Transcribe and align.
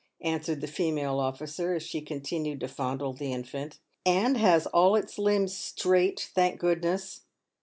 answered 0.23 0.61
the 0.61 0.67
female 0.67 1.19
officer, 1.19 1.75
as 1.75 1.83
she 1.83 2.01
continued 2.01 2.59
to 2.59 2.67
fondle 2.67 3.13
the 3.13 3.31
infant;" 3.31 3.77
and 4.23 4.35
has 4.35 4.65
all 4.65 4.95
its 4.95 5.19
limbs 5.19 5.55
straight, 5.55 6.31
thank 6.33 6.59
goodness." 6.59 7.21